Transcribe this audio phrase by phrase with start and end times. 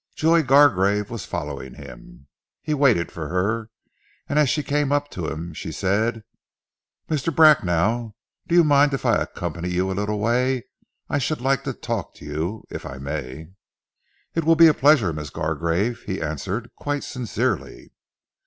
[0.15, 2.25] Joy Gargrave was following him.
[2.63, 3.69] He waited for her,
[4.27, 6.23] and as she came up to him she said,
[7.07, 7.31] "Mr.
[7.31, 8.15] Bracknell,
[8.47, 10.65] do you mind if I accompany you a little way?
[11.07, 13.49] I should like to talk to you if I may."
[14.33, 17.91] "It will be a pleasure, Miss Gargrave," he answered quite sincerely.